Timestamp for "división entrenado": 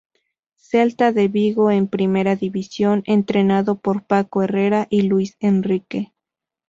2.35-3.75